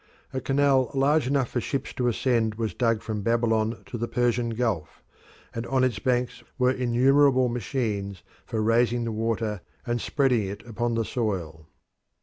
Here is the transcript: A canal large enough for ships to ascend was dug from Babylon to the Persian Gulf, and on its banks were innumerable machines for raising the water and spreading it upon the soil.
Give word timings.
A 0.33 0.41
canal 0.41 0.89
large 0.95 1.27
enough 1.27 1.49
for 1.49 1.61
ships 1.61 1.93
to 1.93 2.07
ascend 2.07 2.55
was 2.55 2.73
dug 2.73 3.03
from 3.03 3.21
Babylon 3.21 3.83
to 3.85 3.99
the 3.99 4.07
Persian 4.07 4.49
Gulf, 4.49 5.03
and 5.53 5.63
on 5.67 5.83
its 5.83 5.99
banks 5.99 6.41
were 6.57 6.71
innumerable 6.71 7.49
machines 7.49 8.23
for 8.43 8.63
raising 8.63 9.03
the 9.03 9.11
water 9.11 9.61
and 9.85 10.01
spreading 10.01 10.41
it 10.47 10.65
upon 10.65 10.95
the 10.95 11.05
soil. 11.05 11.67